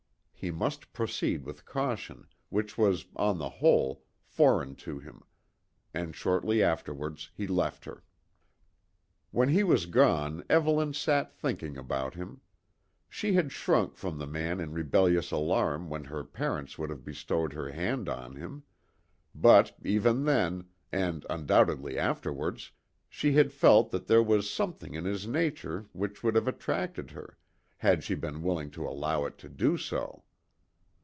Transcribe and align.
He 0.43 0.49
must 0.49 0.91
proceed 0.91 1.45
with 1.45 1.67
caution, 1.67 2.25
which 2.49 2.75
was, 2.75 3.05
on 3.15 3.37
the 3.37 3.47
whole, 3.47 4.03
foreign 4.23 4.73
to 4.77 4.97
him; 4.97 5.21
and 5.93 6.15
shortly 6.15 6.63
afterwards 6.63 7.29
he 7.35 7.45
left 7.45 7.85
her. 7.85 8.03
When 9.29 9.49
he 9.49 9.59
had 9.59 9.91
gone, 9.91 10.43
Evelyn 10.49 10.95
sat 10.95 11.31
thinking 11.31 11.77
about 11.77 12.15
him. 12.15 12.41
She 13.07 13.33
had 13.33 13.51
shrunk 13.51 13.95
from 13.97 14.17
the 14.17 14.25
man 14.25 14.59
in 14.59 14.71
rebellious 14.71 15.29
alarm 15.29 15.91
when 15.91 16.05
her 16.05 16.23
parents 16.23 16.75
would 16.75 16.89
have 16.89 17.05
bestowed 17.05 17.53
her 17.53 17.69
hand 17.69 18.09
on 18.09 18.35
him; 18.35 18.63
but 19.35 19.75
even 19.83 20.25
then, 20.25 20.65
and 20.91 21.23
undoubtedly 21.29 21.99
afterwards, 21.99 22.71
she 23.07 23.33
had 23.33 23.51
felt 23.53 23.91
that 23.91 24.07
there 24.07 24.23
was 24.23 24.49
something 24.49 24.95
in 24.95 25.05
his 25.05 25.27
nature 25.27 25.85
which 25.91 26.23
would 26.23 26.33
have 26.33 26.47
attracted 26.47 27.11
her, 27.11 27.37
had 27.77 28.03
she 28.03 28.15
been 28.15 28.41
willing 28.41 28.71
to 28.71 28.87
allow 28.87 29.23
it 29.25 29.37
to 29.37 29.47
do 29.47 29.77
so. 29.77 30.23